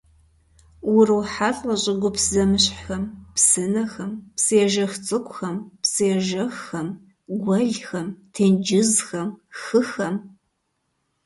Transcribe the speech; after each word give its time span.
УрохьэлӀэ 0.95 1.75
щӀыгупс 1.81 2.25
зэмыщхьхэм: 2.33 3.03
псынэхэм, 3.35 4.11
псыежэх 4.35 4.93
цӀыкӀухэм, 5.05 5.57
псыежэххэм, 5.81 6.87
гуэлхэм, 7.43 8.07
тенджызхэм, 8.33 9.29
хыхэм. 9.59 10.15